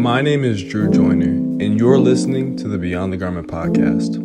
[0.00, 1.24] My name is Drew Joyner,
[1.62, 4.16] and you're listening to the Beyond the Garment podcast,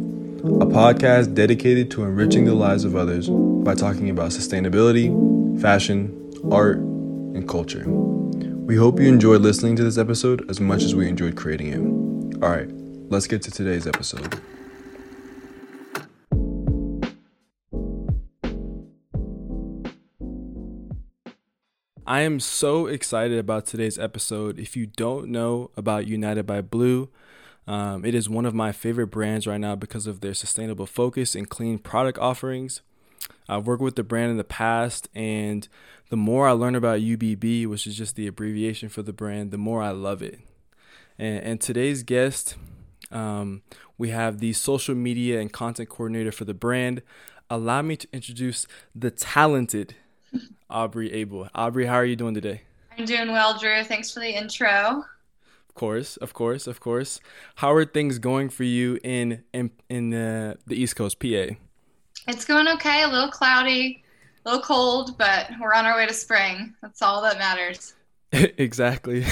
[0.61, 5.09] a podcast dedicated to enriching the lives of others by talking about sustainability,
[5.61, 7.83] fashion, art, and culture.
[7.87, 12.41] We hope you enjoyed listening to this episode as much as we enjoyed creating it.
[12.41, 12.69] All right,
[13.09, 14.39] let's get to today's episode.
[22.07, 24.59] I am so excited about today's episode.
[24.59, 27.09] If you don't know about United by Blue,
[27.65, 31.33] um, it is one of my favorite brands right now because of their sustainable focus
[31.33, 32.81] and clean product offerings.
[33.49, 35.67] I've worked with the brand in the past, and
[36.09, 39.57] the more I learn about UBB, which is just the abbreviation for the brand, the
[39.57, 40.39] more I love it.
[41.17, 42.55] And, and today's guest,
[43.11, 43.63] um,
[43.97, 47.01] we have the social media and content coordinator for the brand.
[47.49, 49.95] Allow me to introduce the talented
[50.69, 51.47] Aubrey Abel.
[51.53, 52.61] Aubrey, how are you doing today?
[52.97, 53.83] I'm doing well, Drew.
[53.83, 55.03] Thanks for the intro.
[55.69, 57.19] Of course, of course, of course.
[57.55, 61.55] How are things going for you in in in the, the East Coast, PA?
[62.27, 63.03] It's going okay.
[63.03, 64.03] A little cloudy,
[64.45, 66.73] a little cold, but we're on our way to spring.
[66.81, 67.93] That's all that matters.
[68.31, 69.25] exactly.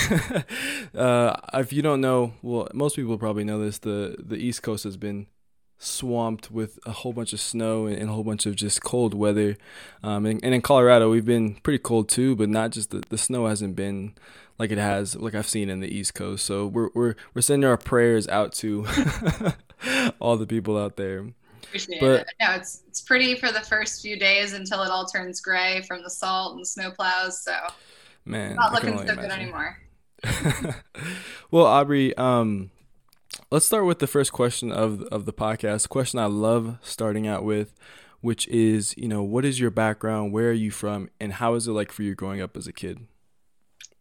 [0.95, 3.79] uh, if you don't know, well, most people probably know this.
[3.79, 5.27] The the East Coast has been
[5.83, 9.57] swamped with a whole bunch of snow and, a whole bunch of just cold weather.
[10.03, 13.17] Um, and, and, in Colorado, we've been pretty cold too, but not just the, the
[13.17, 14.13] snow hasn't been
[14.57, 16.45] like it has, like I've seen in the East Coast.
[16.45, 18.85] So we're, we're, we're sending our prayers out to
[20.19, 21.27] all the people out there.
[21.63, 22.27] Appreciate but, it.
[22.39, 26.03] No, it's, it's pretty for the first few days until it all turns gray from
[26.03, 27.43] the salt and snow plows.
[27.43, 27.55] So
[28.25, 29.21] man, not looking so imagine.
[29.21, 29.77] good anymore.
[31.51, 32.71] well, Aubrey, um,
[33.53, 35.87] let's start with the first question of of the podcast.
[35.87, 37.75] question I love starting out with,
[38.19, 40.33] which is, you know, what is your background?
[40.33, 41.09] Where are you from?
[41.19, 43.05] And how is it like for you growing up as a kid?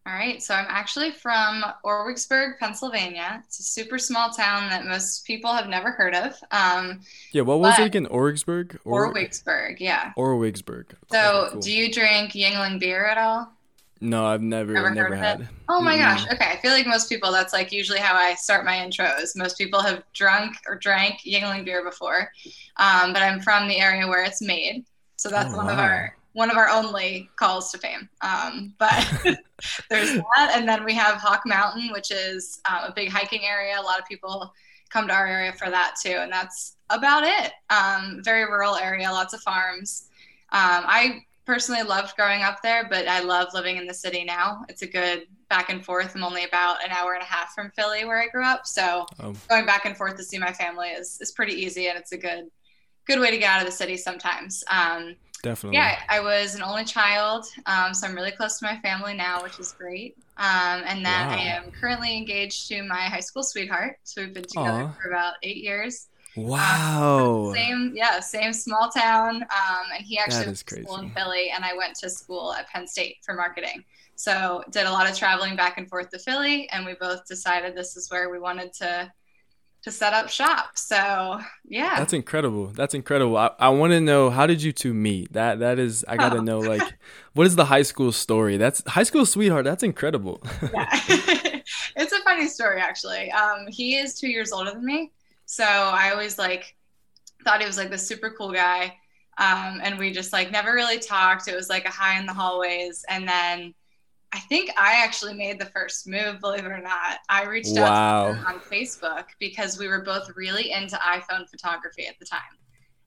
[0.04, 3.40] All right, so I'm actually from Orwigsburg, Pennsylvania.
[3.46, 6.34] It's a super small town that most people have never heard of.
[6.50, 8.06] Um, yeah, what was it again?
[8.06, 8.78] Orwigsburg?
[8.84, 10.12] Or- Orwigsburg, yeah.
[10.18, 10.86] Orwigsburg.
[11.12, 11.60] So, cool.
[11.60, 13.52] do you drink Yuengling beer at all?
[14.02, 15.42] No, I've never, never, never had.
[15.42, 15.46] It?
[15.68, 16.26] Oh my gosh.
[16.32, 16.44] Okay.
[16.44, 19.36] I feel like most people, that's like usually how I start my intros.
[19.36, 22.32] Most people have drunk or drank Yuengling beer before.
[22.78, 24.84] Um, but I'm from the area where it's made.
[25.14, 25.74] So that's oh, one wow.
[25.74, 28.08] of our, one of our only calls to fame.
[28.22, 28.92] Um, but
[29.88, 30.52] there's that.
[30.56, 33.78] And then we have Hawk Mountain, which is uh, a big hiking area.
[33.78, 34.52] A lot of people
[34.90, 36.16] come to our area for that too.
[36.18, 37.52] And that's about it.
[37.70, 40.08] Um, very rural area, lots of farms.
[40.50, 44.64] Um, I personally loved growing up there, but I love living in the city now.
[44.68, 46.14] It's a good back and forth.
[46.14, 48.66] I'm only about an hour and a half from Philly where I grew up.
[48.66, 49.34] So oh.
[49.48, 52.18] going back and forth to see my family is, is pretty easy and it's a
[52.18, 52.50] good
[53.06, 54.62] good way to get out of the city sometimes.
[54.70, 55.76] Um, Definitely.
[55.76, 59.42] Yeah, I was an only child, um, so I'm really close to my family now,
[59.42, 60.16] which is great.
[60.36, 61.34] Um, and then wow.
[61.34, 63.98] I am currently engaged to my high school sweetheart.
[64.04, 65.02] So we've been together Aww.
[65.02, 66.06] for about eight years.
[66.36, 67.46] Wow.
[67.48, 69.42] Um, same, yeah, same small town.
[69.42, 72.68] Um, and he actually went to school in Philly, and I went to school at
[72.68, 73.84] Penn State for marketing.
[74.14, 77.74] So did a lot of traveling back and forth to Philly, and we both decided
[77.74, 79.12] this is where we wanted to
[79.82, 80.78] to set up shop.
[80.78, 82.66] So yeah, that's incredible.
[82.66, 83.36] That's incredible.
[83.36, 85.32] I, I want to know how did you two meet?
[85.32, 86.42] That that is I gotta oh.
[86.42, 86.94] know like
[87.34, 88.56] what is the high school story?
[88.56, 89.64] That's high school sweetheart.
[89.64, 90.40] That's incredible.
[90.72, 90.88] yeah,
[91.96, 93.30] it's a funny story actually.
[93.32, 95.10] Um, he is two years older than me,
[95.52, 96.74] so I always like
[97.44, 98.96] thought he was like the super cool guy.
[99.36, 101.46] Um, and we just like never really talked.
[101.46, 103.04] It was like a high in the hallways.
[103.10, 103.74] And then
[104.32, 107.18] I think I actually made the first move, believe it or not.
[107.28, 107.82] I reached wow.
[107.82, 112.24] out to him on Facebook because we were both really into iPhone photography at the
[112.24, 112.40] time.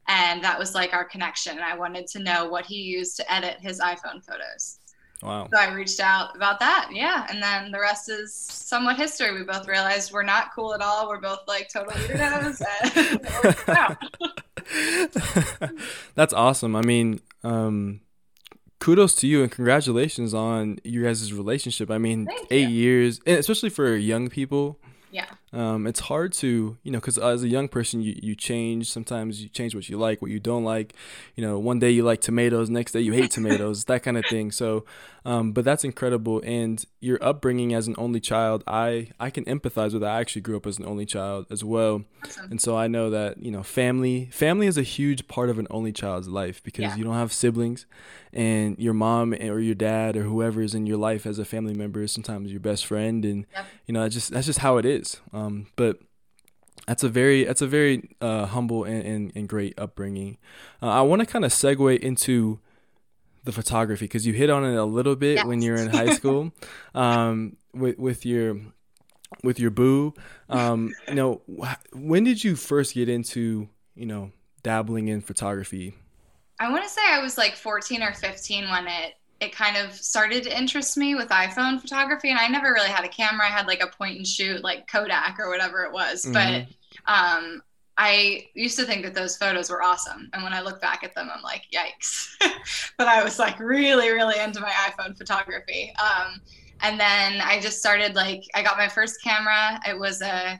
[0.08, 1.58] And that was like our connection.
[1.58, 4.78] I wanted to know what he used to edit his iPhone photos.
[5.26, 5.48] Wow.
[5.52, 6.90] So I reached out about that.
[6.92, 7.26] Yeah.
[7.30, 9.34] And then the rest is somewhat history.
[9.34, 11.08] We both realized we're not cool at all.
[11.08, 12.62] We're both like total weirdos.
[16.16, 16.76] That's awesome.
[16.76, 18.02] I mean, um,
[18.80, 21.90] kudos to you and congratulations on you guys' relationship.
[21.90, 22.76] I mean, Thank eight you.
[22.76, 24.80] years, especially for young people
[25.16, 25.26] yeah
[25.56, 28.92] um, it's hard to you know because as a young person you, you change.
[28.92, 30.94] Sometimes you change what you like what you don't like.
[31.36, 34.26] You know one day you like tomatoes next day you hate tomatoes that kind of
[34.26, 34.52] thing.
[34.52, 34.86] So
[35.24, 36.42] um, but that's incredible.
[36.46, 40.12] And your upbringing as an only child i i can empathize with that.
[40.12, 42.04] I actually grew up as an only child as well.
[42.24, 42.52] Awesome.
[42.52, 45.68] and so i know that you know family family is a huge part of an
[45.70, 46.96] only child's life because yeah.
[46.96, 47.86] you don't have siblings
[48.36, 51.74] and your mom or your dad or whoever is in your life as a family
[51.74, 53.24] member is sometimes your best friend.
[53.24, 53.66] And yep.
[53.88, 55.22] you know that's just that's just how it is.
[55.32, 55.45] um,
[55.76, 56.00] but
[56.88, 60.38] that's a very that's a very uh, humble and, and, and, great upbringing
[60.82, 62.60] uh, i want to kind of segue into
[63.44, 65.46] the photography because you hit on it a little bit yes.
[65.46, 66.52] when you're in high school
[66.96, 68.58] um, with with your
[69.44, 70.14] with your boo.
[70.50, 71.42] Um, you know,
[71.94, 74.32] when did you first get into you know
[74.64, 75.94] dabbling in photography?
[76.60, 79.94] I want to say I was like 14 or 15 when it it kind of
[79.94, 83.46] started to interest me with iPhone photography, and I never really had a camera.
[83.46, 86.34] I had like a point and shoot, like Kodak or whatever it was, mm-hmm.
[86.34, 87.62] but um,
[87.98, 90.30] I used to think that those photos were awesome.
[90.34, 92.28] And when I look back at them, I'm like, yikes.
[92.98, 95.94] but I was like really, really into my iPhone photography.
[96.02, 96.42] Um,
[96.82, 99.80] and then I just started like, I got my first camera.
[99.88, 100.60] It was a,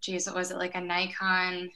[0.00, 0.58] geez, what was it?
[0.58, 1.70] Like a Nikon.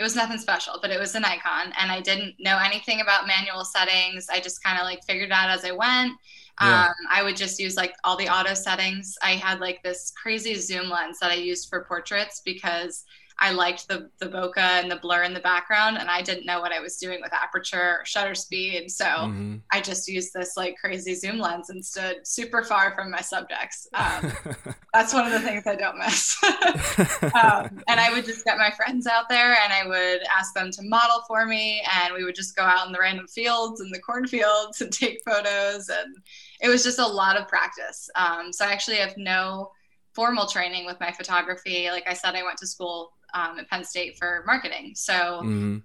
[0.00, 1.74] It was nothing special, but it was an Nikon.
[1.78, 4.30] And I didn't know anything about manual settings.
[4.30, 6.14] I just kind of like figured out as I went.
[6.58, 6.86] Yeah.
[6.86, 9.18] Um, I would just use like all the auto settings.
[9.22, 13.04] I had like this crazy zoom lens that I used for portraits because
[13.42, 16.60] I liked the the bokeh and the blur in the background, and I didn't know
[16.60, 18.90] what I was doing with aperture or shutter speed.
[18.90, 19.56] So mm-hmm.
[19.72, 23.88] I just used this like crazy zoom lens and stood super far from my subjects.
[23.94, 24.32] Um,
[24.92, 26.36] that's one of the things I don't miss.
[27.34, 30.70] um, and I would just get my friends out there, and I would ask them
[30.72, 33.92] to model for me, and we would just go out in the random fields and
[33.94, 36.14] the cornfields and take photos, and
[36.60, 38.10] it was just a lot of practice.
[38.16, 39.70] Um, so I actually have no
[40.14, 41.88] formal training with my photography.
[41.90, 44.92] Like I said, I went to school um, at Penn State for marketing.
[44.94, 45.78] So mm-hmm.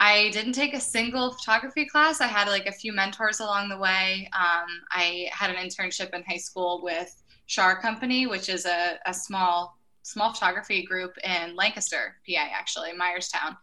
[0.00, 2.20] I didn't take a single photography class.
[2.20, 4.28] I had like a few mentors along the way.
[4.32, 7.14] Um, I had an internship in high school with
[7.46, 13.56] Shar Company, which is a, a small small photography group in Lancaster, PA, actually, Myerstown.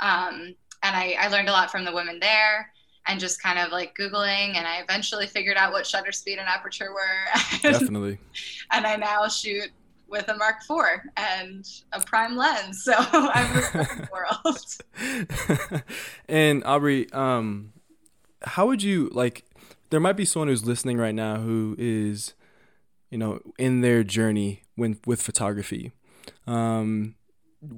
[0.00, 2.70] Um, and I, I learned a lot from the women there
[3.06, 4.56] and just kind of like Googling.
[4.56, 7.40] And I eventually figured out what shutter speed and aperture were.
[7.62, 8.18] Definitely.
[8.72, 9.70] and I now shoot
[10.08, 12.82] with a Mark IV and a prime lens.
[12.84, 15.82] So I'm the world.
[16.28, 17.72] and Aubrey, um,
[18.42, 19.44] how would you like?
[19.90, 22.34] There might be someone who's listening right now who is,
[23.10, 25.92] you know, in their journey when with photography.
[26.46, 27.14] Um,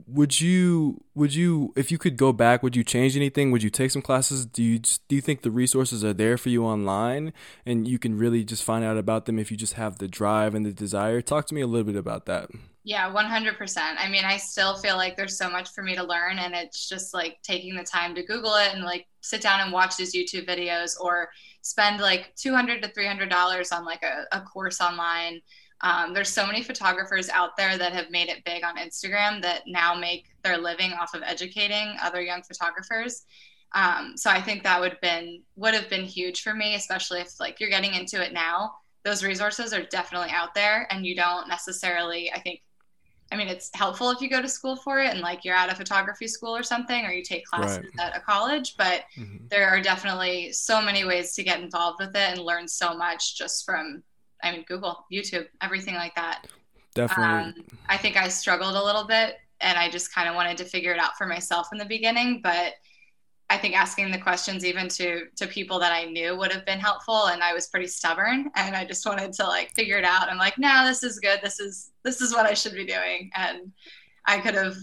[0.06, 3.50] would you would you if you could go back would you change anything?
[3.50, 4.46] Would you take some classes?
[4.46, 7.32] Do you do you think the resources are there for you online
[7.64, 10.54] and you can really just find out about them if you just have the drive
[10.54, 11.20] and the desire?
[11.20, 12.50] Talk to me a little bit about that.
[12.84, 16.38] Yeah 100% i mean i still feel like there's so much for me to learn
[16.38, 19.72] and it's just like taking the time to google it and like sit down and
[19.72, 21.28] watch these youtube videos or
[21.62, 25.40] spend like 200 to 300 dollars on like a, a course online
[25.82, 29.62] um, there's so many photographers out there that have made it big on Instagram that
[29.66, 33.24] now make their living off of educating other young photographers.
[33.74, 37.20] Um, so I think that would have been would have been huge for me, especially
[37.20, 38.74] if like you're getting into it now.
[39.04, 42.32] Those resources are definitely out there, and you don't necessarily.
[42.32, 42.62] I think,
[43.30, 45.70] I mean, it's helpful if you go to school for it, and like you're at
[45.70, 48.08] a photography school or something, or you take classes right.
[48.12, 48.76] at a college.
[48.78, 49.46] But mm-hmm.
[49.48, 53.36] there are definitely so many ways to get involved with it and learn so much
[53.36, 54.02] just from
[54.42, 56.46] I mean, Google, YouTube, everything like that.
[56.94, 57.24] Definitely.
[57.24, 57.54] Um,
[57.88, 60.92] I think I struggled a little bit and I just kind of wanted to figure
[60.92, 62.40] it out for myself in the beginning.
[62.42, 62.74] But
[63.48, 66.80] I think asking the questions even to to people that I knew would have been
[66.80, 67.26] helpful.
[67.26, 70.28] And I was pretty stubborn and I just wanted to like figure it out.
[70.28, 71.40] I'm like, no, this is good.
[71.42, 73.30] This is this is what I should be doing.
[73.34, 73.72] And
[74.26, 74.76] I could have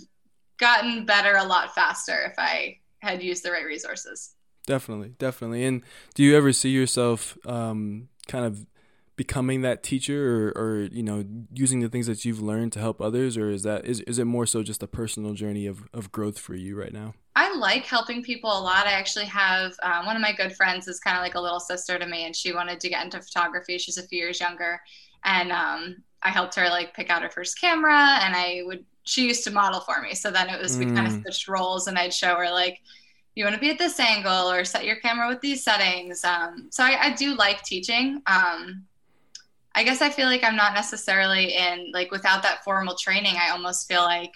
[0.58, 4.36] gotten better a lot faster if I had used the right resources.
[4.66, 5.66] Definitely, definitely.
[5.66, 5.82] And
[6.14, 8.66] do you ever see yourself um, kind of
[9.16, 11.24] becoming that teacher or, or you know
[11.54, 14.26] using the things that you've learned to help others or is that is, is it
[14.26, 17.14] more so just a personal journey of, of growth for you right now?
[17.36, 18.88] I like helping people a lot.
[18.88, 21.60] I actually have um, one of my good friends is kind of like a little
[21.60, 23.78] sister to me and she wanted to get into photography.
[23.78, 24.82] She's a few years younger.
[25.26, 29.28] And um, i helped her like pick out her first camera and i would she
[29.28, 30.16] used to model for me.
[30.16, 31.22] So then it was we kind of mm.
[31.22, 32.80] switched roles and i'd show her like
[33.36, 36.24] you want to be at this angle or set your camera with these settings?
[36.24, 38.22] Um, so I, I, do like teaching.
[38.28, 38.86] Um,
[39.76, 43.36] I guess I feel like I'm not necessarily in like without that formal training.
[43.38, 44.34] I almost feel like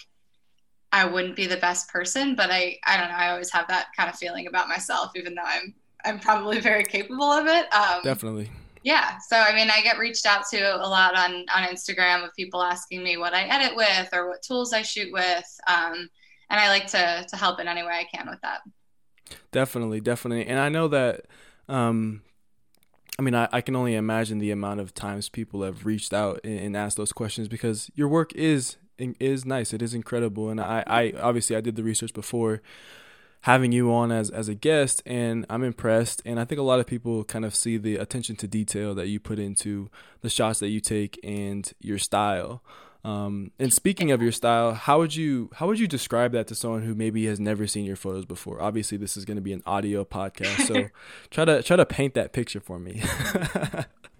[0.91, 3.15] I wouldn't be the best person, but I I don't know.
[3.15, 5.75] I always have that kind of feeling about myself, even though I'm
[6.05, 7.71] I'm probably very capable of it.
[7.73, 8.49] Um, Definitely.
[8.83, 9.17] Yeah.
[9.27, 12.63] So I mean, I get reached out to a lot on on Instagram of people
[12.63, 16.09] asking me what I edit with or what tools I shoot with, um,
[16.49, 18.61] and I like to to help in any way I can with that.
[19.51, 21.25] Definitely, definitely, and I know that
[21.67, 22.21] um,
[23.19, 26.39] I mean, I, I can only imagine the amount of times people have reached out
[26.43, 29.73] and, and asked those questions because your work is is nice.
[29.73, 32.61] It is incredible, and I, I obviously I did the research before
[33.41, 36.21] having you on as as a guest, and I'm impressed.
[36.25, 39.07] And I think a lot of people kind of see the attention to detail that
[39.07, 39.89] you put into
[40.21, 42.61] the shots that you take and your style.
[43.03, 46.55] Um, and speaking of your style, how would you how would you describe that to
[46.55, 48.61] someone who maybe has never seen your photos before?
[48.61, 50.89] Obviously, this is going to be an audio podcast, so
[51.29, 53.01] try to try to paint that picture for me.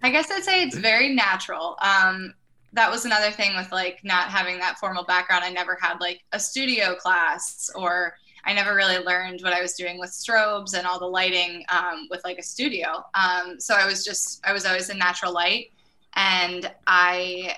[0.03, 1.77] I guess I'd say it's very natural.
[1.81, 2.33] Um,
[2.73, 5.43] that was another thing with like not having that formal background.
[5.43, 8.15] I never had like a studio class or
[8.45, 12.07] I never really learned what I was doing with strobes and all the lighting um,
[12.09, 13.03] with like a studio.
[13.13, 15.71] Um, so I was just, I was always in natural light.
[16.15, 17.57] And I,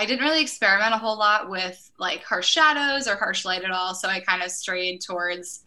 [0.00, 3.70] I didn't really experiment a whole lot with like harsh shadows or harsh light at
[3.70, 3.94] all.
[3.94, 5.64] So I kind of strayed towards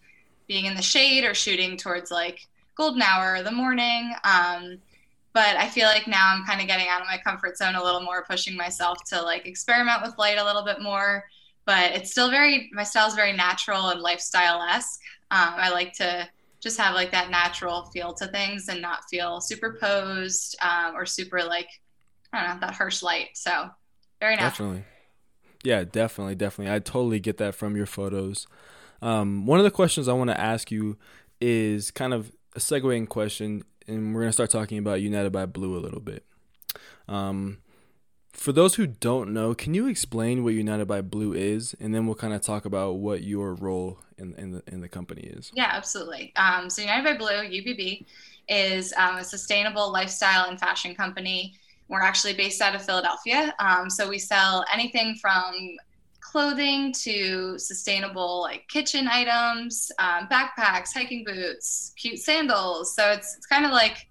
[0.47, 4.11] being in the shade or shooting towards like golden hour or the morning.
[4.23, 4.79] Um,
[5.33, 7.83] but I feel like now I'm kind of getting out of my comfort zone a
[7.83, 11.25] little more, pushing myself to like experiment with light a little bit more.
[11.65, 14.99] But it's still very, my style is very natural and lifestyle esque.
[15.29, 16.27] Um, I like to
[16.59, 21.43] just have like that natural feel to things and not feel superposed um, or super
[21.43, 21.69] like,
[22.33, 23.29] I don't know, that harsh light.
[23.35, 23.69] So
[24.31, 24.83] Definitely.
[25.63, 26.73] Yeah, definitely, definitely.
[26.73, 28.47] I totally get that from your photos.
[29.01, 30.97] Um, one of the questions I want to ask you
[31.39, 35.45] is kind of a segueing question and we're going to start talking about United by
[35.45, 36.25] Blue a little bit.
[37.07, 37.59] Um,
[38.31, 42.05] for those who don't know, can you explain what United by Blue is, and then
[42.05, 45.51] we'll kind of talk about what your role in in the in the company is.
[45.53, 46.33] Yeah, absolutely.
[46.35, 48.05] Um, so United by Blue (UBB)
[48.49, 51.55] is um, a sustainable lifestyle and fashion company.
[51.93, 55.77] We're actually based out of Philadelphia, um, so we sell anything from
[56.19, 62.95] clothing to sustainable like kitchen items, um, backpacks, hiking boots, cute sandals.
[62.95, 64.09] So it's it's kind of like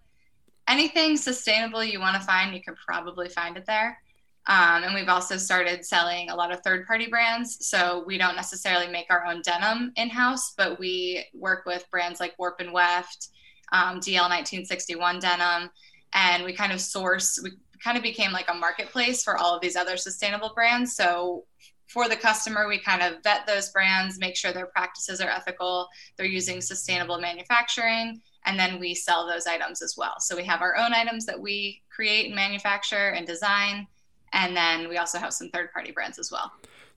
[0.69, 3.99] anything sustainable you want to find, you can probably find it there.
[4.47, 7.67] Um, and we've also started selling a lot of third party brands.
[7.67, 12.19] So we don't necessarily make our own denim in house, but we work with brands
[12.19, 13.29] like Warp and Weft,
[13.73, 15.71] um, DL 1961 denim,
[16.13, 19.61] and we kind of source, we kind of became like a marketplace for all of
[19.61, 20.95] these other sustainable brands.
[20.95, 21.45] So
[21.89, 25.89] for the customer, we kind of vet those brands, make sure their practices are ethical,
[26.17, 30.15] they're using sustainable manufacturing, and then we sell those items as well.
[30.19, 33.87] So we have our own items that we create and manufacture and design,
[34.33, 36.51] and then we also have some third party brands as well.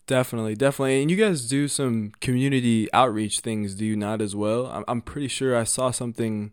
[0.08, 1.02] Definitely, definitely.
[1.02, 4.86] And you guys do some community outreach things, do you not, as well?
[4.88, 6.52] I'm pretty sure I saw something.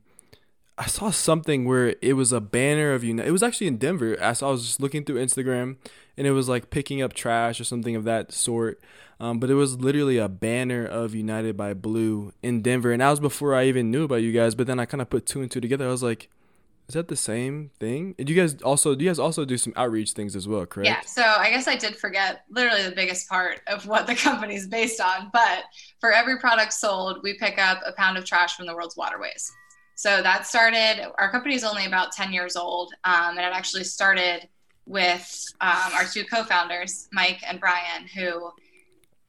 [0.78, 3.28] I saw something where it was a banner of United.
[3.28, 4.16] It was actually in Denver.
[4.20, 4.48] I saw.
[4.48, 5.76] I was just looking through Instagram,
[6.16, 8.80] and it was like picking up trash or something of that sort.
[9.20, 13.10] Um, but it was literally a banner of United by Blue in Denver, and that
[13.10, 14.54] was before I even knew about you guys.
[14.54, 15.86] But then I kind of put two and two together.
[15.86, 16.28] I was like,
[16.88, 18.14] is that the same thing?
[18.18, 20.88] And you guys also do you guys also do some outreach things as well, correct?
[20.88, 21.00] Yeah.
[21.02, 24.66] So I guess I did forget literally the biggest part of what the company is
[24.66, 25.30] based on.
[25.32, 25.64] But
[26.00, 29.52] for every product sold, we pick up a pound of trash from the world's waterways.
[29.94, 31.12] So that started.
[31.18, 34.48] Our company is only about ten years old, um, and it actually started
[34.86, 38.50] with um, our two co-founders, Mike and Brian, who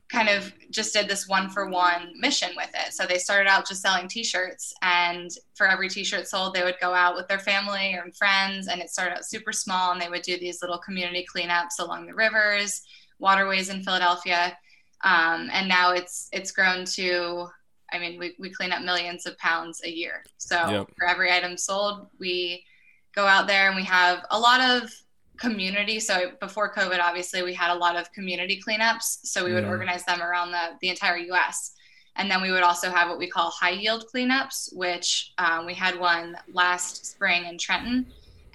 [0.10, 2.93] kind of just did this one for one mission with it.
[2.93, 6.93] So they started out just selling t-shirts and for every t-shirt sold, they would go
[6.93, 10.22] out with their family or friends and it started out super small and they would
[10.22, 12.84] do these little community cleanups along the rivers,
[13.17, 14.55] waterways in Philadelphia.
[15.03, 17.48] Um, and now it's, it's grown to,
[17.93, 20.23] I mean, we, we clean up millions of pounds a year.
[20.38, 20.88] So yep.
[20.97, 22.65] for every item sold, we
[23.15, 24.89] go out there and we have a lot of
[25.38, 26.00] community.
[26.00, 29.19] So before COVID, obviously, we had a lot of community cleanups.
[29.23, 29.69] So we would mm.
[29.69, 31.73] organize them around the, the entire US.
[32.15, 35.73] And then we would also have what we call high yield cleanups, which um, we
[35.73, 38.05] had one last spring in Trenton.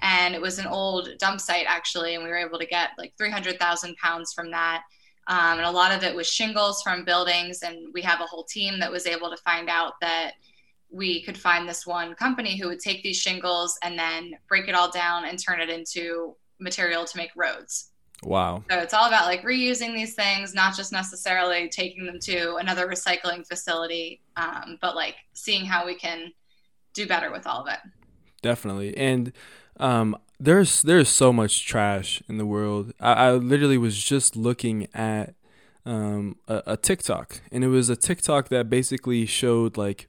[0.01, 2.15] And it was an old dump site, actually.
[2.15, 4.83] And we were able to get like 300,000 pounds from that.
[5.29, 7.61] Um, and a lot of it was shingles from buildings.
[7.61, 10.33] And we have a whole team that was able to find out that
[10.91, 14.75] we could find this one company who would take these shingles and then break it
[14.75, 17.91] all down and turn it into material to make roads.
[18.23, 18.63] Wow.
[18.69, 22.87] So it's all about like reusing these things, not just necessarily taking them to another
[22.87, 26.33] recycling facility, um, but like seeing how we can
[26.93, 27.79] do better with all of it.
[28.41, 28.97] Definitely.
[28.97, 29.31] And
[29.79, 32.93] um, there's there's so much trash in the world.
[32.99, 35.35] I, I literally was just looking at
[35.85, 40.07] um, a, a, TikTok, and it was a TikTok that basically showed like,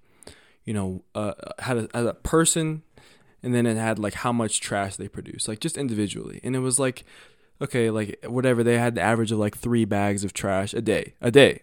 [0.65, 2.83] you know, uh, had a, had a person
[3.43, 6.41] and then it had like how much trash they produce, like just individually.
[6.43, 7.05] And it was like,
[7.61, 11.15] okay, like whatever, they had the average of like three bags of trash a day,
[11.21, 11.63] a day.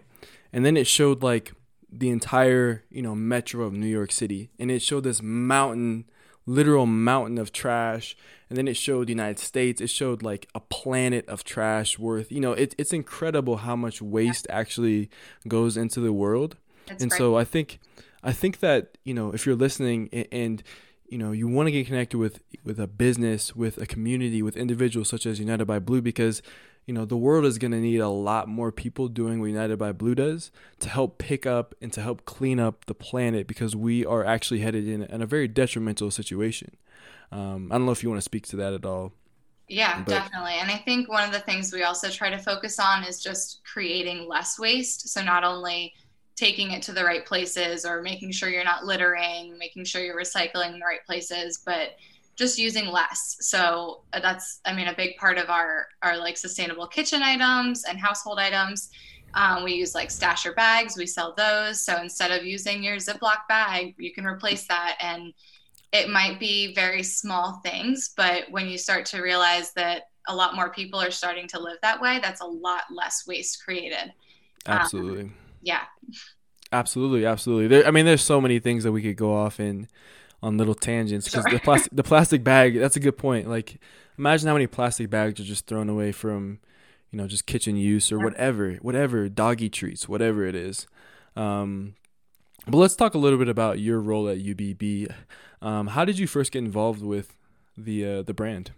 [0.51, 1.53] And then it showed like
[1.91, 4.49] the entire, you know, metro of New York City.
[4.59, 6.05] And it showed this mountain,
[6.47, 8.17] literal mountain of trash.
[8.49, 9.81] And then it showed the United States.
[9.81, 14.01] It showed like a planet of trash worth, you know, it, it's incredible how much
[14.01, 15.11] waste actually
[15.47, 16.55] goes into the world.
[16.87, 17.17] That's and great.
[17.17, 17.79] so I think,
[18.23, 20.63] I think that, you know, if you're listening and, and
[21.09, 24.57] you know you want to get connected with with a business with a community with
[24.57, 26.41] individuals such as united by blue because
[26.87, 29.77] you know, the world is going to need a lot more people doing what United
[29.77, 33.75] by Blue does to help pick up and to help clean up the planet because
[33.75, 36.77] we are actually headed in, in a very detrimental situation.
[37.29, 39.11] Um, I don't know if you want to speak to that at all.
[39.67, 40.53] Yeah, but, definitely.
[40.53, 43.59] And I think one of the things we also try to focus on is just
[43.65, 45.09] creating less waste.
[45.09, 45.93] So not only
[46.37, 50.17] taking it to the right places or making sure you're not littering, making sure you're
[50.17, 51.97] recycling the right places, but
[52.37, 53.37] just using less.
[53.41, 57.83] So uh, that's, I mean, a big part of our our like sustainable kitchen items
[57.83, 58.89] and household items.
[59.33, 60.97] Um, we use like stasher bags.
[60.97, 61.81] We sell those.
[61.81, 64.97] So instead of using your Ziploc bag, you can replace that.
[65.01, 65.33] And
[65.91, 70.53] it might be very small things, but when you start to realize that a lot
[70.55, 74.13] more people are starting to live that way, that's a lot less waste created.
[74.65, 75.21] Um, absolutely.
[75.23, 75.83] Um, yeah.
[76.73, 77.67] Absolutely, absolutely.
[77.67, 79.87] There, I mean, there's so many things that we could go off in
[80.43, 83.79] on little tangents because the plastic the plastic bag that's a good point like
[84.17, 86.59] imagine how many plastic bags are just thrown away from
[87.11, 90.87] you know just kitchen use or whatever whatever doggy treats whatever it is.
[91.35, 91.95] Um,
[92.65, 95.09] but let's talk a little bit about your role at UBB
[95.61, 97.35] um, how did you first get involved with
[97.77, 98.71] the uh, the brand?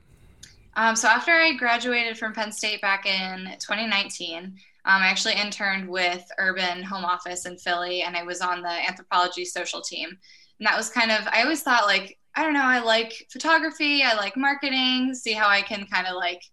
[0.76, 4.54] Um, so after I graduated from Penn State back in 2019, um,
[4.86, 9.46] I actually interned with Urban Home Office in Philly, and I was on the Anthropologie
[9.46, 10.18] social team.
[10.60, 14.04] And that was kind of, I always thought, like, I don't know, I like photography,
[14.04, 16.44] I like marketing, see how I can kind of like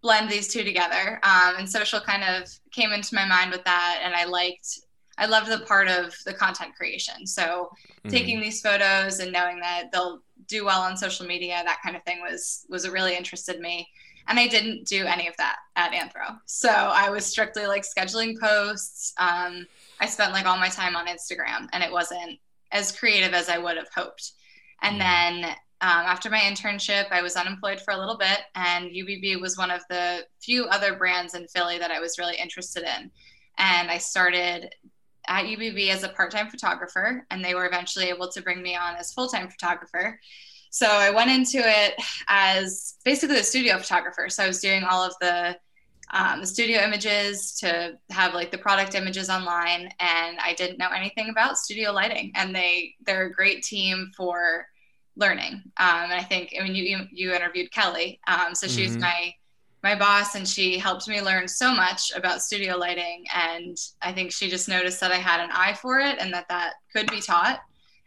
[0.00, 1.20] blend these two together.
[1.22, 4.00] Um, and social kind of came into my mind with that.
[4.02, 4.80] And I liked,
[5.18, 7.26] I loved the part of the content creation.
[7.26, 8.08] So mm-hmm.
[8.08, 12.02] taking these photos and knowing that they'll do well on social media, that kind of
[12.04, 13.88] thing was, was really interested me.
[14.28, 16.38] And I didn't do any of that at Anthro.
[16.46, 19.14] So I was strictly like scheduling posts.
[19.18, 19.66] Um,
[20.00, 22.38] I spent like all my time on Instagram and it wasn't
[22.72, 24.32] as creative as I would have hoped.
[24.82, 25.40] And mm-hmm.
[25.42, 29.56] then um, after my internship, I was unemployed for a little bit, and UBB was
[29.56, 33.10] one of the few other brands in Philly that I was really interested in.
[33.58, 34.74] And I started
[35.28, 38.74] at UBB as a part time photographer, and they were eventually able to bring me
[38.74, 40.18] on as full time photographer.
[40.70, 41.94] So I went into it
[42.28, 44.28] as basically a studio photographer.
[44.28, 45.56] So I was doing all of the
[46.10, 50.90] um, the studio images to have like the product images online and i didn't know
[50.94, 54.66] anything about studio lighting and they they're a great team for
[55.16, 59.00] learning um, and i think i mean you you, interviewed kelly um, so she's mm-hmm.
[59.00, 59.34] my
[59.82, 64.32] my boss and she helped me learn so much about studio lighting and i think
[64.32, 67.20] she just noticed that i had an eye for it and that that could be
[67.20, 67.60] taught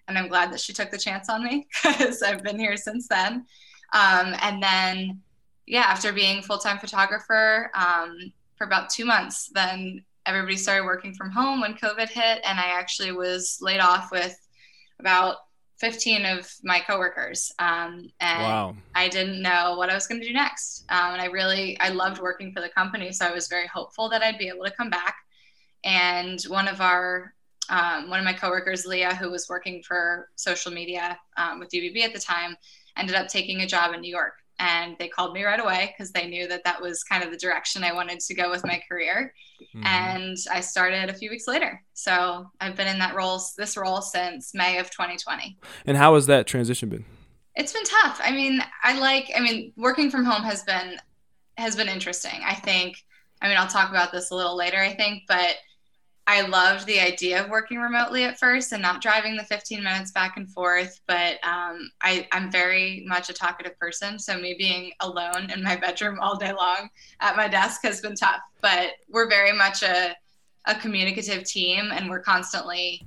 [0.08, 3.08] and i'm glad that she took the chance on me because i've been here since
[3.08, 3.46] then
[3.94, 5.22] um, and then
[5.68, 11.14] yeah, after being full time photographer um, for about two months, then everybody started working
[11.14, 14.38] from home when COVID hit, and I actually was laid off with
[15.00, 15.38] about
[15.82, 17.52] 15 of my coworkers.
[17.58, 18.76] Um, and wow.
[18.94, 20.86] I didn't know what I was going to do next.
[20.90, 23.12] Um, and I really, I loved working for the company.
[23.12, 25.16] So I was very hopeful that I'd be able to come back.
[25.84, 27.34] And one of our,
[27.70, 32.04] um, one of my coworkers, Leah, who was working for social media um, with UBB
[32.04, 32.56] at the time,
[32.96, 36.12] ended up taking a job in New York and they called me right away because
[36.12, 38.80] they knew that that was kind of the direction I wanted to go with my
[38.88, 39.34] career.
[39.76, 39.88] Mm-hmm.
[39.88, 41.84] And I started a few weeks later.
[41.94, 45.58] So I've been in that role, this role since May of 2020.
[45.88, 47.06] And how has that transition been?
[47.56, 48.22] It's been tough.
[48.24, 50.98] I mean, I like, I mean, working from home has been,
[51.58, 52.42] has been interesting.
[52.46, 52.98] I think,
[53.42, 55.56] I mean, I'll talk about this a little later, I think, but
[56.32, 60.12] I loved the idea of working remotely at first and not driving the 15 minutes
[60.12, 61.02] back and forth.
[61.06, 64.18] But um, I, I'm very much a talkative person.
[64.18, 66.90] So, me being alone in my bedroom all day long
[67.20, 68.40] at my desk has been tough.
[68.62, 70.16] But we're very much a,
[70.68, 73.06] a communicative team and we're constantly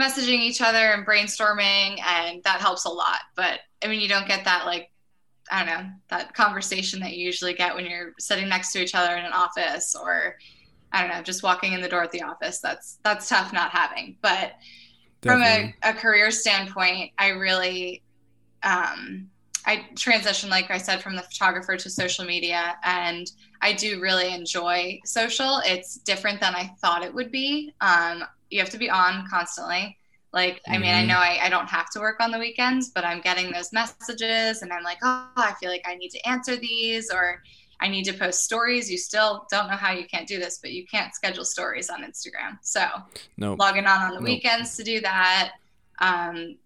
[0.00, 2.00] messaging each other and brainstorming.
[2.02, 3.20] And that helps a lot.
[3.36, 4.88] But I mean, you don't get that like
[5.50, 8.94] I don't know, that conversation that you usually get when you're sitting next to each
[8.94, 10.36] other in an office or
[10.92, 12.58] I don't know, just walking in the door at the office.
[12.58, 14.16] That's that's tough not having.
[14.22, 14.54] But
[15.20, 15.74] Definitely.
[15.82, 18.02] from a, a, career standpoint, I really
[18.62, 19.30] um,
[19.64, 24.34] I transitioned, like I said, from the photographer to social media, and I do really
[24.34, 25.60] enjoy social.
[25.64, 27.72] It's different than I thought it would be.
[27.80, 29.96] Um, you have to be on constantly.
[30.32, 30.72] Like, mm-hmm.
[30.72, 31.08] I mean, I mm-hmm.
[31.08, 34.62] know I, I don't have to work on the weekends, but I'm getting those messages,
[34.62, 37.42] and I'm like, oh, I feel like I need to answer these, or
[37.82, 38.88] I need to post stories.
[38.88, 42.04] You still don't know how you can't do this, but you can't schedule stories on
[42.04, 42.58] Instagram.
[42.62, 42.86] So
[43.36, 43.58] nope.
[43.58, 44.24] logging on on the nope.
[44.24, 45.54] weekends to do that.
[45.98, 46.56] Um,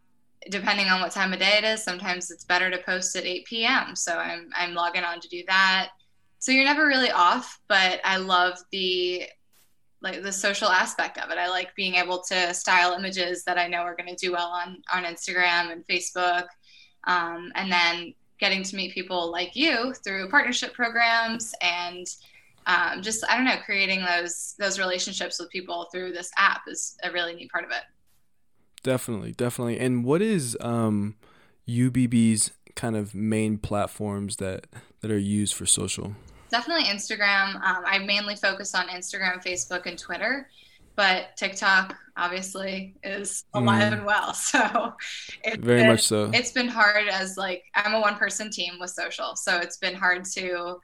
[0.51, 3.47] depending on what time of day it is, sometimes it's better to post at 8
[3.47, 3.97] p.m.
[3.97, 5.89] So I'm I'm logging on to do that.
[6.39, 9.25] So you're never really off, but I love the
[10.03, 11.39] like the social aspect of it.
[11.39, 14.49] I like being able to style images that I know are going to do well
[14.49, 16.47] on on Instagram and Facebook,
[17.05, 22.07] um, and then getting to meet people like you through partnership programs and
[22.67, 26.97] um, just I don't know, creating those those relationships with people through this app is
[27.03, 27.83] a really neat part of it.
[28.83, 29.79] Definitely, definitely.
[29.79, 31.17] And what is um,
[31.69, 34.67] UBB's kind of main platforms that
[35.01, 36.15] that are used for social?
[36.51, 37.55] Definitely Instagram.
[37.57, 40.49] Um, I mainly focus on Instagram, Facebook, and Twitter,
[40.97, 43.99] but TikTok obviously is alive mm.
[43.99, 44.35] and well.
[44.47, 44.95] So
[45.59, 46.31] very been, much so.
[46.33, 49.95] It's been hard as like I'm a one person team with social, so it's been
[49.95, 50.81] hard to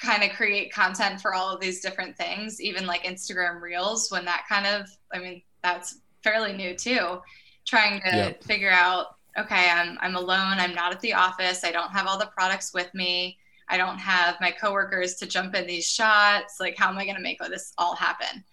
[0.00, 4.24] kind of create content for all of these different things, even like Instagram Reels, when
[4.24, 7.20] that kind of, I mean, that's fairly new too.
[7.66, 8.44] Trying to yep.
[8.44, 10.58] figure out, okay, I'm I'm alone.
[10.58, 11.64] I'm not at the office.
[11.64, 13.38] I don't have all the products with me.
[13.68, 16.56] I don't have my coworkers to jump in these shots.
[16.60, 18.44] Like, how am I going to make all this all happen?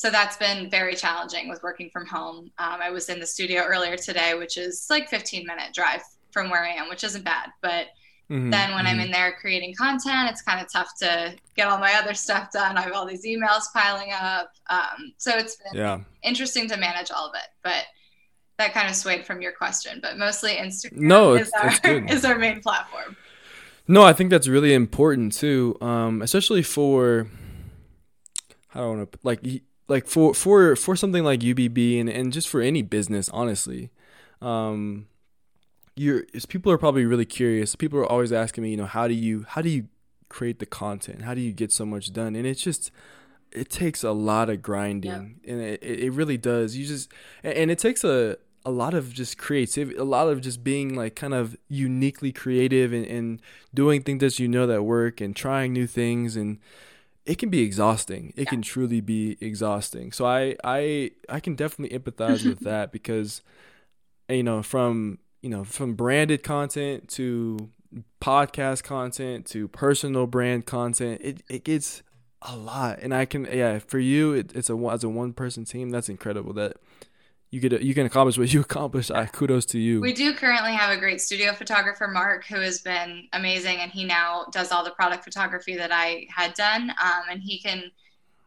[0.00, 2.50] So that's been very challenging with working from home.
[2.56, 6.48] Um, I was in the studio earlier today, which is like 15 minute drive from
[6.48, 7.50] where I am, which isn't bad.
[7.60, 7.88] But
[8.30, 8.94] mm-hmm, then when mm-hmm.
[8.94, 12.50] I'm in there creating content, it's kind of tough to get all my other stuff
[12.50, 12.78] done.
[12.78, 14.52] I have all these emails piling up.
[14.70, 16.00] Um, so it's been yeah.
[16.22, 17.50] interesting to manage all of it.
[17.62, 17.84] But
[18.56, 21.72] that kind of swayed from your question, but mostly Instagram no, is, our,
[22.08, 23.18] is our main platform.
[23.86, 27.26] No, I think that's really important too, um, especially for
[28.74, 29.40] I don't know, like
[29.90, 33.90] like for for for something like UBB and and just for any business, honestly.
[34.40, 35.08] Um,
[35.96, 37.74] you're people are probably really curious.
[37.74, 39.88] People are always asking me, you know, how do you how do you
[40.28, 41.22] create the content?
[41.22, 42.36] How do you get so much done?
[42.36, 42.92] And it's just
[43.50, 46.76] it takes a lot of grinding, and it it really does.
[46.76, 47.10] You just
[47.42, 51.16] and it takes a a lot of just creativity, a lot of just being like
[51.16, 53.42] kind of uniquely creative and, and
[53.74, 56.58] doing things that you know that work and trying new things and
[57.26, 58.32] it can be exhausting.
[58.36, 58.50] It yeah.
[58.50, 60.12] can truly be exhausting.
[60.12, 63.42] So I I I can definitely empathize with that because
[64.28, 67.70] eh, you know from you know from branded content to
[68.20, 72.02] podcast content to personal brand content it, it gets
[72.42, 75.64] a lot and i can yeah for you it, it's a as a one person
[75.64, 76.76] team that's incredible that
[77.50, 79.10] you get you can accomplish what you accomplish.
[79.10, 80.00] I kudos to you.
[80.00, 84.04] We do currently have a great studio photographer, Mark, who has been amazing, and he
[84.04, 86.90] now does all the product photography that I had done.
[86.90, 87.90] Um, and he can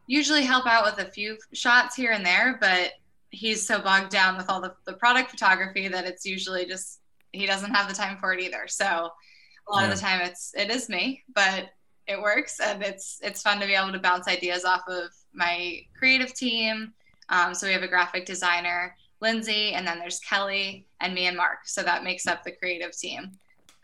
[0.06, 2.92] usually help out with a few shots here and there, but
[3.30, 7.00] he's so bogged down with all the, the product photography that it's usually just
[7.32, 8.66] he doesn't have the time for it either.
[8.68, 9.90] So a lot yeah.
[9.90, 11.70] of the time it's it is me, but
[12.06, 15.80] it works and it's it's fun to be able to bounce ideas off of my
[15.98, 16.92] creative team
[17.34, 21.36] um, so we have a graphic designer, Lindsay, and then there's Kelly and me and
[21.36, 21.66] Mark.
[21.66, 23.32] So that makes up the creative team.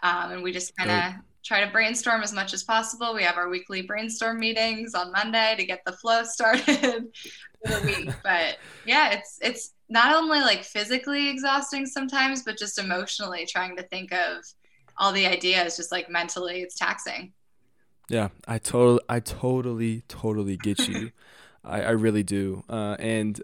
[0.05, 3.13] Um, and we just kind of try to brainstorm as much as possible.
[3.13, 7.09] We have our weekly brainstorm meetings on Monday to get the flow started
[7.67, 8.15] for the week.
[8.23, 13.83] But yeah, it's it's not only like physically exhausting sometimes, but just emotionally trying to
[13.83, 14.45] think of
[14.97, 15.77] all the ideas.
[15.77, 17.33] Just like mentally, it's taxing.
[18.09, 21.11] Yeah, I totally, I totally, totally get you.
[21.65, 22.65] I, I really do.
[22.69, 23.41] Uh, and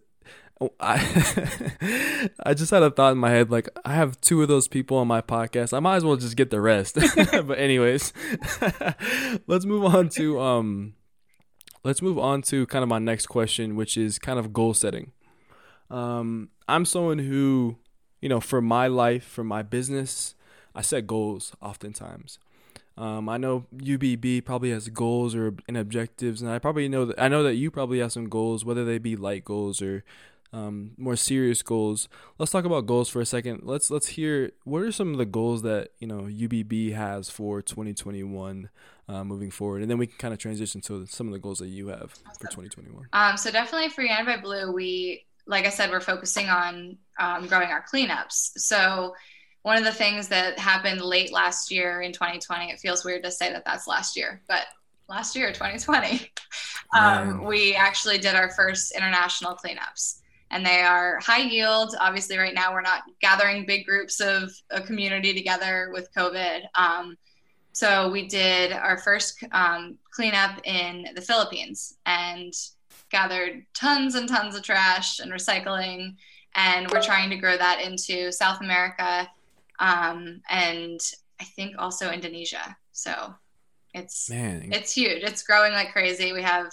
[0.80, 4.68] I I just had a thought in my head like I have two of those
[4.68, 5.76] people on my podcast.
[5.76, 6.94] I might as well just get the rest.
[7.16, 8.12] but anyways,
[9.46, 10.94] let's move on to um
[11.84, 15.12] let's move on to kind of my next question, which is kind of goal setting.
[15.90, 17.76] Um I'm someone who,
[18.20, 20.34] you know, for my life, for my business,
[20.74, 22.38] I set goals oftentimes.
[22.98, 27.20] Um, I know UBB probably has goals or and objectives, and I probably know that
[27.20, 30.02] I know that you probably have some goals, whether they be light goals or
[30.52, 32.08] um, more serious goals.
[32.38, 33.62] Let's talk about goals for a second.
[33.64, 37.60] Let's let's hear what are some of the goals that you know UBB has for
[37.60, 38.70] 2021
[39.08, 41.58] uh, moving forward, and then we can kind of transition to some of the goals
[41.58, 43.08] that you have for 2021.
[43.12, 47.46] Um, so definitely for United by Blue, we like I said, we're focusing on um,
[47.46, 48.52] growing our cleanups.
[48.56, 49.14] So
[49.66, 53.32] one of the things that happened late last year in 2020, it feels weird to
[53.32, 54.66] say that that's last year, but
[55.08, 56.30] last year, 2020,
[56.96, 60.20] um, we actually did our first international cleanups.
[60.52, 61.96] And they are high yield.
[61.98, 66.60] Obviously, right now we're not gathering big groups of a community together with COVID.
[66.76, 67.18] Um,
[67.72, 72.52] so we did our first um, cleanup in the Philippines and
[73.10, 76.14] gathered tons and tons of trash and recycling.
[76.54, 79.28] And we're trying to grow that into South America
[79.78, 81.00] um, and
[81.40, 82.76] I think also Indonesia.
[82.92, 83.34] So
[83.94, 84.70] it's Man.
[84.72, 85.22] it's huge.
[85.22, 86.32] It's growing like crazy.
[86.32, 86.72] We have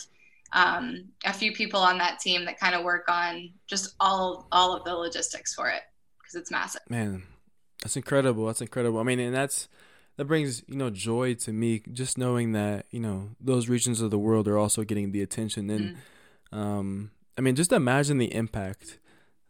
[0.54, 4.76] um, a few people on that team that kind of work on just all all
[4.76, 5.82] of the logistics for it
[6.20, 6.82] because it's massive.
[6.90, 7.24] Man,
[7.82, 8.46] that's incredible.
[8.46, 9.00] That's incredible.
[9.00, 9.68] I mean, and that's
[10.18, 14.12] that brings you know joy to me just knowing that you know those regions of
[14.12, 15.96] the world are also getting the attention and
[16.54, 16.58] mm.
[16.58, 19.00] um, I mean just imagine the impact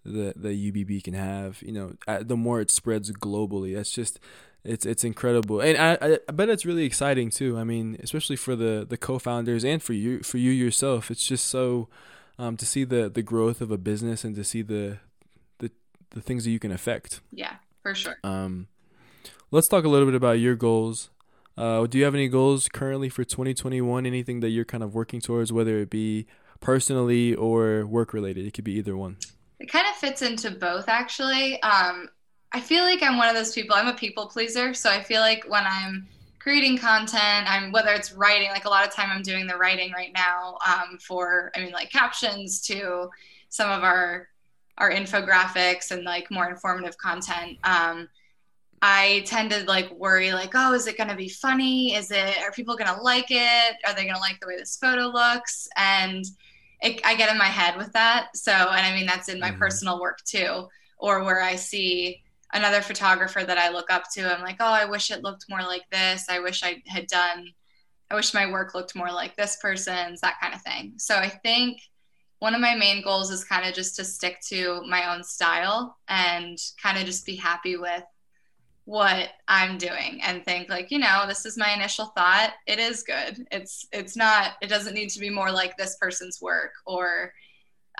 [0.06, 1.62] that the UBB can have.
[1.62, 4.20] You know, the more it spreads globally, that's just
[4.64, 7.58] it's it's incredible, and I, I bet it's really exciting too.
[7.58, 11.12] I mean, especially for the the co-founders and for you for you yourself.
[11.12, 11.90] It's just so
[12.40, 15.00] um, to see the the growth of a business and to see the
[15.60, 15.70] the
[16.12, 17.20] the things that you can affect.
[17.32, 18.18] Yeah, for sure.
[18.24, 18.68] Um,
[19.52, 21.10] let's talk a little bit about your goals.
[21.58, 24.06] Uh, do you have any goals currently for 2021?
[24.06, 26.26] Anything that you're kind of working towards, whether it be
[26.62, 28.46] personally or work related?
[28.46, 29.18] It could be either one.
[29.60, 31.62] It kind of fits into both, actually.
[31.62, 32.10] Um,
[32.52, 33.76] I feel like I'm one of those people.
[33.76, 36.08] I'm a people pleaser, so I feel like when I'm
[36.40, 39.92] creating content, I'm whether it's writing, like a lot of time I'm doing the writing
[39.94, 43.10] right now um, for, I mean, like captions to
[43.50, 44.28] some of our
[44.80, 47.60] our infographics and like more informative content.
[47.64, 48.10] Um,
[48.82, 51.96] I tend to like worry, like, oh, is it going to be funny?
[51.96, 52.38] Is it?
[52.42, 53.76] Are people going to like it?
[53.86, 55.70] Are they going to like the way this photo looks?
[55.78, 56.26] And
[56.84, 58.36] it, I get in my head with that.
[58.36, 59.60] So, and I mean, that's in my mm-hmm.
[59.60, 60.68] personal work too,
[60.98, 62.22] or where I see
[62.54, 64.32] another photographer that I look up to.
[64.32, 66.26] I'm like, oh, I wish it looked more like this.
[66.30, 67.48] I wish I had done,
[68.12, 70.94] I wish my work looked more like this person's, that kind of thing.
[70.98, 71.80] So I think
[72.40, 75.98] one of my main goals is kind of just to stick to my own style
[76.10, 78.04] and kind of just be happy with
[78.86, 82.54] what I'm doing and think like, you know, this is my initial thought.
[82.68, 83.48] It is good.
[83.52, 87.34] It's it's not it doesn't need to be more like this person's work or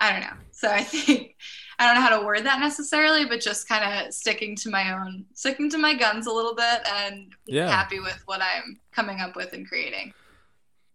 [0.00, 0.36] I don't know.
[0.50, 1.36] So I think
[1.78, 4.92] I don't know how to word that necessarily, but just kind of sticking to my
[4.92, 7.68] own, sticking to my guns a little bit and yeah.
[7.68, 10.12] happy with what I'm coming up with and creating.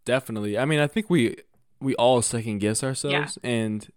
[0.05, 0.57] Definitely.
[0.57, 1.37] I mean, I think we
[1.81, 3.49] we all second guess ourselves yeah.
[3.49, 3.89] and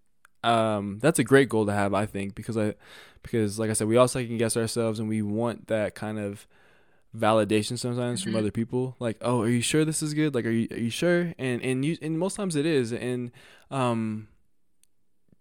[0.44, 2.74] um that's a great goal to have, I think, because I
[3.22, 6.46] because like I said, we all second guess ourselves and we want that kind of
[7.16, 8.30] validation sometimes mm-hmm.
[8.30, 8.96] from other people.
[8.98, 10.34] Like oh are you sure this is good?
[10.34, 11.32] Like are you are you sure?
[11.38, 12.92] And and you and most times it is.
[12.92, 13.30] And
[13.70, 14.28] um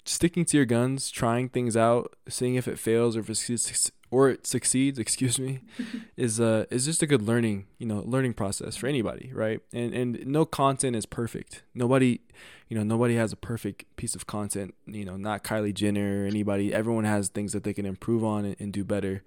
[0.06, 4.30] sticking to your guns, trying things out, seeing if it fails or if it or
[4.30, 5.62] it succeeds, excuse me,
[6.18, 9.62] is uh is just a good learning, you know, learning process for anybody, right?
[9.74, 11.64] And and no content is perfect.
[11.74, 12.22] Nobody,
[12.68, 16.28] you know, nobody has a perfect piece of content, you know, not Kylie Jenner or
[16.28, 16.74] anybody.
[16.74, 19.24] Everyone has things that they can improve on and, and do better.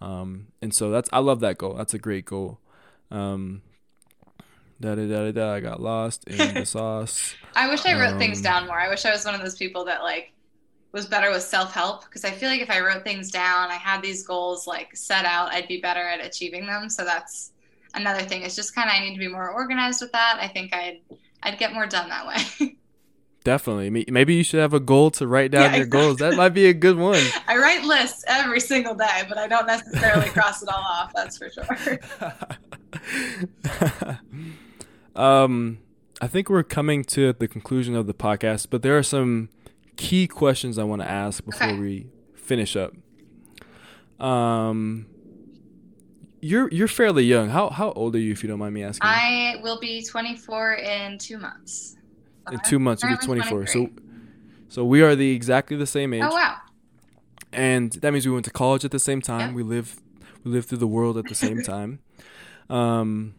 [0.00, 1.74] Um and so that's I love that goal.
[1.74, 2.60] That's a great goal.
[3.10, 3.62] Um
[4.80, 5.52] da da da da.
[5.54, 7.34] I got lost in the sauce.
[7.54, 8.78] I wish I wrote um, things down more.
[8.78, 10.32] I wish I was one of those people that like
[10.92, 13.74] was better with self help because I feel like if I wrote things down, I
[13.74, 16.88] had these goals like set out, I'd be better at achieving them.
[16.88, 17.52] So that's
[17.94, 18.42] another thing.
[18.42, 20.38] It's just kind of I need to be more organized with that.
[20.40, 21.00] I think I'd
[21.42, 22.76] I'd get more done that way.
[23.44, 24.06] Definitely.
[24.10, 26.00] Maybe you should have a goal to write down yeah, your exactly.
[26.00, 26.16] goals.
[26.18, 27.22] That might be a good one.
[27.48, 31.12] I write lists every single day, but I don't necessarily cross it all off.
[31.14, 31.98] That's for sure.
[35.18, 35.78] Um,
[36.20, 39.48] I think we're coming to the conclusion of the podcast, but there are some
[39.96, 41.78] key questions I want to ask before okay.
[41.78, 42.94] we finish up.
[44.24, 45.06] Um,
[46.40, 47.48] you're you're fairly young.
[47.50, 49.02] How how old are you, if you don't mind me asking?
[49.02, 51.96] I will be 24 in two months.
[52.50, 53.66] In two months, you'll be 24.
[53.66, 53.90] So,
[54.68, 56.22] so we are the exactly the same age.
[56.24, 56.56] Oh wow!
[57.52, 59.48] And that means we went to college at the same time.
[59.48, 59.56] Yep.
[59.56, 60.00] We live
[60.44, 61.98] we lived through the world at the same time.
[62.70, 63.34] Um,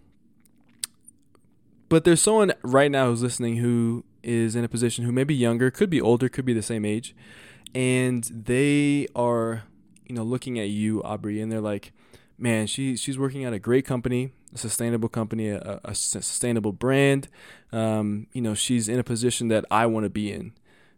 [1.89, 5.35] but there's someone right now who's listening who is in a position who may be
[5.35, 7.15] younger, could be older, could be the same age,
[7.73, 9.63] and they are,
[10.05, 11.91] you know, looking at you, Aubrey, and they're like,
[12.37, 17.27] "Man, she she's working at a great company, a sustainable company, a, a sustainable brand.
[17.71, 20.53] Um, you know, she's in a position that I want to be in,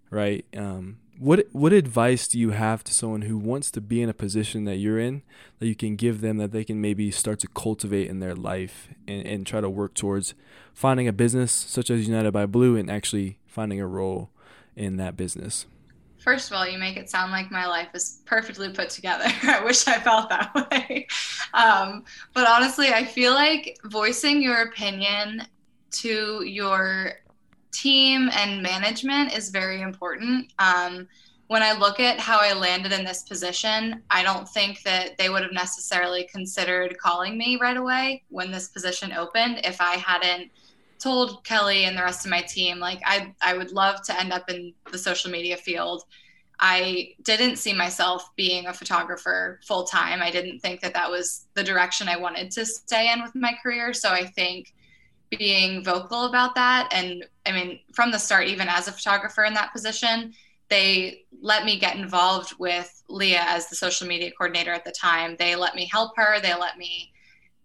[0.10, 0.46] right?
[0.56, 4.14] Um, what what advice do you have to someone who wants to be in a
[4.14, 5.22] position that you're in
[5.60, 8.90] that you can give them that they can maybe start to cultivate in their life
[9.08, 10.34] and, and try to work towards
[10.74, 14.32] finding a business such as United by Blue and actually finding a role
[14.76, 15.68] in that business?
[16.18, 19.26] First of all, you make it sound like my life is perfectly put together.
[19.44, 21.06] I wish I felt that way.
[21.54, 22.04] Um,
[22.34, 25.44] but honestly, I feel like voicing your opinion
[25.92, 27.14] to your
[27.72, 30.52] team and management is very important.
[30.60, 31.08] Um,
[31.48, 35.28] when I look at how I landed in this position, I don't think that they
[35.28, 40.50] would have necessarily considered calling me right away when this position opened if I hadn't
[40.98, 44.32] told Kelly and the rest of my team like I I would love to end
[44.32, 46.04] up in the social media field.
[46.60, 50.22] I didn't see myself being a photographer full time.
[50.22, 53.54] I didn't think that that was the direction I wanted to stay in with my
[53.62, 53.94] career.
[53.94, 54.74] So I think
[55.38, 56.90] being vocal about that.
[56.92, 60.34] And I mean, from the start, even as a photographer in that position,
[60.70, 65.36] they let me get involved with Leah as the social media coordinator at the time.
[65.38, 67.12] They let me help her, they let me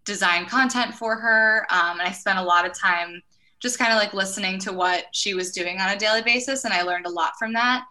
[0.03, 1.67] design content for her.
[1.69, 3.21] Um, and I spent a lot of time
[3.59, 6.63] just kind of like listening to what she was doing on a daily basis.
[6.63, 7.85] And I learned a lot from that.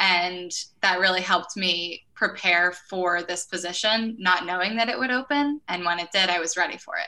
[0.00, 5.60] And that really helped me prepare for this position, not knowing that it would open.
[5.68, 7.06] And when it did, I was ready for it.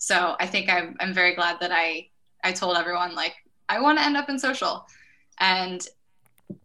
[0.00, 2.08] So I think I'm, I'm very glad that I,
[2.42, 3.34] I told everyone, like,
[3.68, 4.86] I want to end up in social.
[5.38, 5.86] And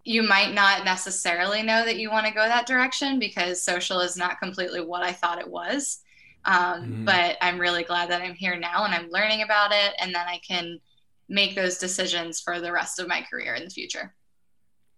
[0.06, 4.16] you might not necessarily know that you want to go that direction because social is
[4.16, 6.00] not completely what I thought it was.
[6.46, 7.06] Um, mm-hmm.
[7.06, 9.94] But I'm really glad that I'm here now and I'm learning about it.
[10.00, 10.80] And then I can
[11.28, 14.16] make those decisions for the rest of my career in the future.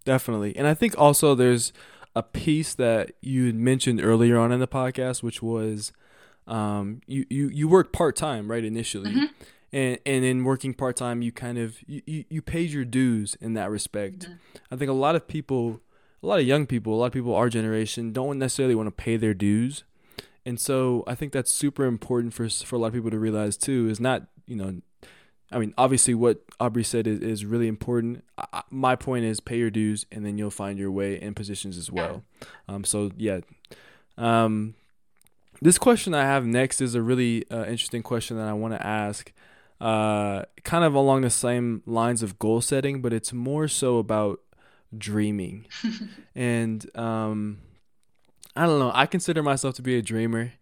[0.06, 0.56] Definitely.
[0.56, 1.74] And I think also there's
[2.16, 5.92] a piece that you mentioned earlier on in the podcast, which was
[6.48, 9.12] um, you, you, you work part time, right, initially.
[9.12, 9.26] Mm-hmm.
[9.74, 13.54] And, and in working part time, you kind of you, you, paid your dues in
[13.56, 14.20] that respect.
[14.20, 14.34] Mm-hmm.
[14.72, 15.82] I think a lot of people,
[16.24, 18.92] a lot of young people, a lot of people our generation don't necessarily want to
[18.92, 19.84] pay their dues.
[20.46, 23.58] And so I think that's super important for for a lot of people to realize
[23.58, 23.90] too.
[23.90, 24.82] Is not you know
[25.52, 28.24] I mean, obviously, what Aubrey said is, is really important.
[28.38, 31.78] I, my point is pay your dues, and then you'll find your way in positions
[31.78, 32.24] as well.
[32.68, 33.40] Um, so yeah,
[34.18, 34.76] um,
[35.62, 38.86] this question I have next is a really uh, interesting question that I want to
[38.86, 39.32] ask.
[39.80, 44.40] Uh, kind of along the same lines of goal setting, but it's more so about
[44.98, 45.68] dreaming.
[46.36, 47.60] and um,
[48.56, 48.92] I don't know.
[48.94, 50.54] I consider myself to be a dreamer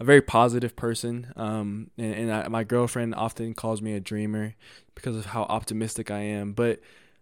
[0.00, 1.32] a very positive person.
[1.36, 4.54] Um, and, and I, my girlfriend often calls me a dreamer
[4.94, 6.52] because of how optimistic I am.
[6.52, 6.80] But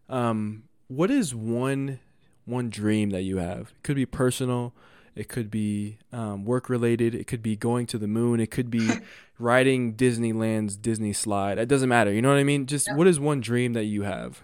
[0.09, 2.01] um, what is one
[2.45, 3.73] one dream that you have?
[3.77, 4.75] It could be personal.
[5.15, 7.15] It could be um, work related.
[7.15, 8.41] It could be going to the moon.
[8.41, 8.91] It could be
[9.39, 11.59] riding Disneyland's Disney slide.
[11.59, 12.13] It doesn't matter.
[12.13, 12.67] You know what I mean?
[12.67, 14.41] Just what is one dream that you have?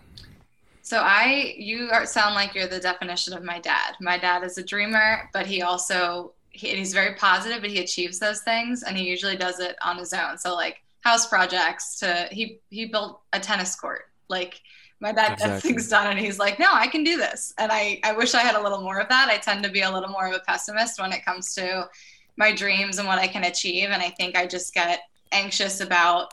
[0.82, 3.96] So I, you are, sound like you're the definition of my dad.
[4.00, 8.18] My dad is a dreamer, but he also he, he's very positive, but he achieves
[8.18, 10.38] those things, and he usually does it on his own.
[10.38, 14.10] So like house projects to he he built a tennis court.
[14.28, 14.60] Like
[15.00, 15.48] my dad exactly.
[15.48, 17.54] gets things done, and he's like, no, I can do this.
[17.58, 19.28] And I I wish I had a little more of that.
[19.28, 21.88] I tend to be a little more of a pessimist when it comes to
[22.36, 25.00] my dreams and what I can achieve, and I think I just get
[25.32, 26.32] anxious about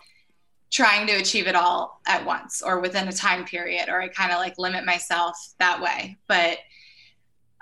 [0.72, 4.32] trying to achieve it all at once or within a time period or i kind
[4.32, 6.58] of like limit myself that way but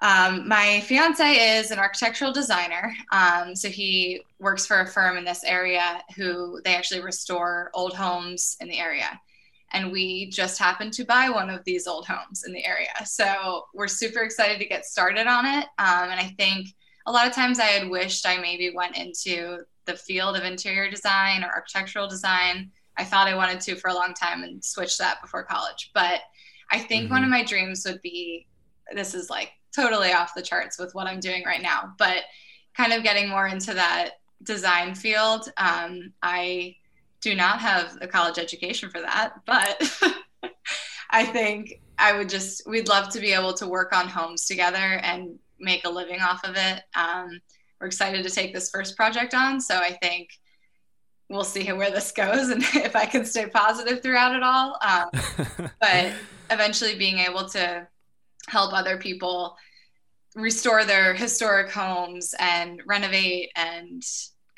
[0.03, 2.93] um, my fiance is an architectural designer.
[3.13, 7.93] Um, so he works for a firm in this area who they actually restore old
[7.93, 9.19] homes in the area.
[9.73, 12.93] And we just happened to buy one of these old homes in the area.
[13.05, 15.65] So we're super excited to get started on it.
[15.79, 16.69] Um, and I think
[17.05, 20.89] a lot of times I had wished I maybe went into the field of interior
[20.89, 22.71] design or architectural design.
[22.97, 25.91] I thought I wanted to for a long time and switched that before college.
[25.93, 26.21] But
[26.71, 27.13] I think mm-hmm.
[27.13, 28.47] one of my dreams would be
[28.93, 31.93] this is like totally off the charts with what I'm doing right now.
[31.97, 32.23] But
[32.77, 34.12] kind of getting more into that
[34.43, 36.75] design field, um, I
[37.23, 39.81] do not have a college education for that, but
[41.09, 44.77] I think I would just, we'd love to be able to work on homes together
[44.77, 46.83] and make a living off of it.
[46.95, 47.39] Um,
[47.79, 49.62] we're excited to take this first project on.
[49.62, 50.31] So I think
[51.29, 54.77] we'll see where this goes and if I can stay positive throughout it all.
[54.81, 56.12] Um, but
[56.51, 57.88] eventually being able to
[58.49, 59.55] help other people
[60.36, 64.03] restore their historic homes and renovate and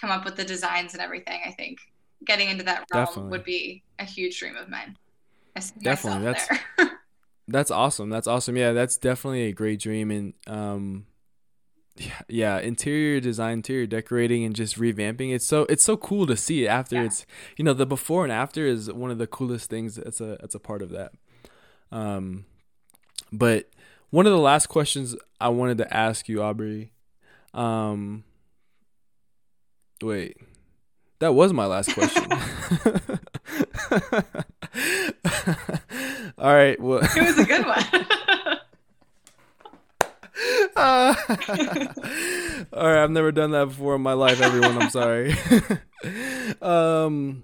[0.01, 1.41] come up with the designs and everything.
[1.45, 1.78] I think
[2.25, 3.31] getting into that realm definitely.
[3.31, 4.97] would be a huge dream of mine.
[5.81, 6.47] definitely, that's
[7.47, 8.09] that's awesome.
[8.09, 8.57] That's awesome.
[8.57, 10.11] Yeah, that's definitely a great dream.
[10.11, 11.05] And um,
[11.95, 15.33] yeah, yeah, interior design, interior decorating, and just revamping.
[15.33, 16.97] It's so it's so cool to see it after.
[16.97, 17.03] Yeah.
[17.03, 17.25] It's
[17.57, 19.97] you know the before and after is one of the coolest things.
[19.97, 21.13] It's a it's a part of that.
[21.91, 22.45] Um,
[23.31, 23.69] but
[24.09, 26.91] one of the last questions I wanted to ask you, Aubrey.
[27.53, 28.25] Um,
[30.01, 30.38] wait,
[31.19, 32.25] that was my last question.
[36.38, 36.80] All right.
[36.80, 37.84] Well, it was a good one.
[40.75, 41.15] uh,
[42.73, 44.41] all right, I've never done that before in my life.
[44.41, 45.34] Everyone, I'm sorry.
[46.62, 47.43] um,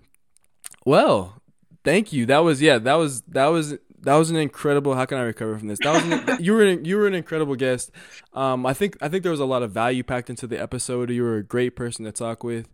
[0.85, 1.41] well,
[1.85, 2.25] thank you.
[2.25, 2.79] That was yeah.
[2.79, 4.95] That was that was that was an incredible.
[4.95, 5.79] How can I recover from this?
[5.83, 7.91] That was an, you were an, you were an incredible guest.
[8.33, 11.09] Um, I think I think there was a lot of value packed into the episode.
[11.09, 12.67] You were a great person to talk with.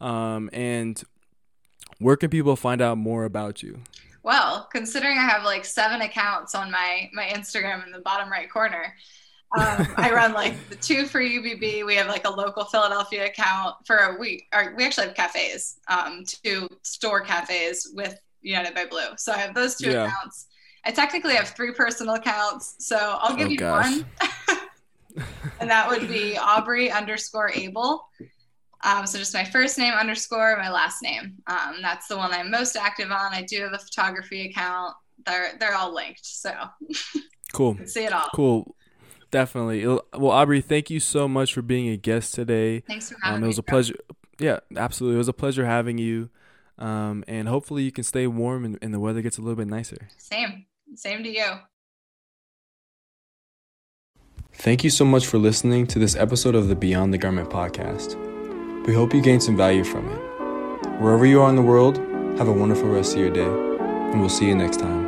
[0.00, 1.02] Um, and
[1.98, 3.80] where can people find out more about you?
[4.22, 8.50] Well, considering I have like seven accounts on my my Instagram in the bottom right
[8.50, 8.94] corner,
[9.58, 11.84] um, I run like the two for UBB.
[11.84, 14.46] We have like a local Philadelphia account for a week.
[14.54, 19.16] Or we actually have cafes, um, two store cafes with United by Blue.
[19.16, 20.06] So I have those two yeah.
[20.06, 20.46] accounts.
[20.84, 23.84] I technically have three personal accounts, so I'll give oh, you gosh.
[23.84, 24.06] one.
[25.60, 28.06] and that would be Aubrey underscore Able.
[28.84, 31.34] Um, so just my first name underscore my last name.
[31.46, 33.32] Um, that's the one I'm most active on.
[33.32, 34.94] I do have a photography account.
[35.26, 36.52] They're they're all linked, so
[37.52, 37.78] cool.
[37.86, 38.28] see it all.
[38.34, 38.76] Cool.
[39.30, 39.84] Definitely.
[39.86, 42.80] Well, Aubrey, thank you so much for being a guest today.
[42.80, 43.64] Thanks for having um, It was me.
[43.66, 43.94] a pleasure.
[44.38, 45.16] Yeah, absolutely.
[45.16, 46.30] It was a pleasure having you.
[46.78, 49.66] Um, and hopefully you can stay warm and, and the weather gets a little bit
[49.68, 50.08] nicer.
[50.18, 50.66] Same.
[50.94, 51.46] Same to you.
[54.52, 58.33] Thank you so much for listening to this episode of the Beyond the Garment podcast.
[58.86, 60.18] We hope you gain some value from it.
[61.00, 61.96] Wherever you are in the world,
[62.36, 65.03] have a wonderful rest of your day, and we'll see you next time.